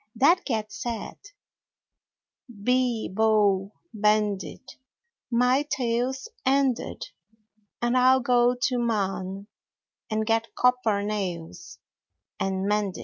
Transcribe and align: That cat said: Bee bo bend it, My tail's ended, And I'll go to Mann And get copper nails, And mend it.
That 0.15 0.45
cat 0.45 0.71
said: 0.71 1.19
Bee 2.51 3.07
bo 3.07 3.73
bend 3.93 4.43
it, 4.43 4.77
My 5.29 5.61
tail's 5.69 6.27
ended, 6.43 7.09
And 7.83 7.95
I'll 7.95 8.21
go 8.21 8.55
to 8.59 8.79
Mann 8.79 9.45
And 10.09 10.25
get 10.25 10.55
copper 10.55 11.03
nails, 11.03 11.77
And 12.39 12.65
mend 12.67 12.97
it. 12.97 12.99